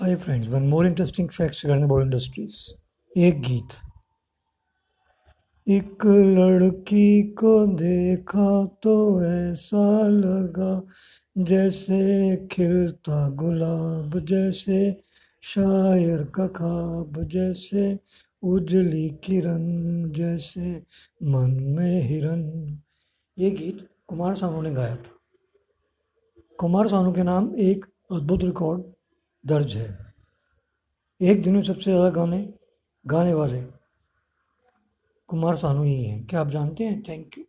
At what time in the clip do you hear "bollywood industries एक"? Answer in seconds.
1.88-3.40